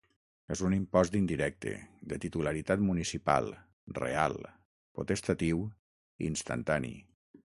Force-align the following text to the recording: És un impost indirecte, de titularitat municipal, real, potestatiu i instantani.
És 0.53 0.61
un 0.67 0.75
impost 0.75 1.17
indirecte, 1.17 1.73
de 2.13 2.17
titularitat 2.23 2.81
municipal, 2.87 3.51
real, 3.99 4.39
potestatiu 5.01 5.61
i 5.69 6.29
instantani. 6.33 6.95